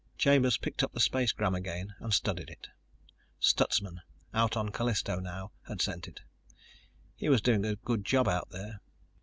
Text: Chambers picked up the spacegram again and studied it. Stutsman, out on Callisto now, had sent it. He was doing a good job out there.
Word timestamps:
Chambers 0.17 0.57
picked 0.57 0.81
up 0.81 0.93
the 0.93 0.99
spacegram 0.99 1.53
again 1.53 1.93
and 1.99 2.11
studied 2.11 2.49
it. 2.49 2.69
Stutsman, 3.39 4.01
out 4.33 4.57
on 4.57 4.69
Callisto 4.71 5.19
now, 5.19 5.51
had 5.67 5.79
sent 5.79 6.07
it. 6.07 6.21
He 7.15 7.29
was 7.29 7.39
doing 7.39 7.63
a 7.65 7.75
good 7.75 8.03
job 8.03 8.27
out 8.27 8.49
there. 8.49 8.81